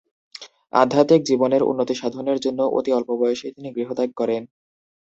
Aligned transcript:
আধ্যাত্মিক 0.73 1.21
জীবনের 1.23 1.61
উন্নতি 1.63 1.93
সাধনের 1.95 2.37
জন্য 2.39 2.59
অতি 2.77 2.91
অল্প 2.93 3.09
বয়সেই 3.21 3.55
তিনি 3.55 3.69
গৃহত্যাগ 3.71 4.09
করেন। 4.15 4.41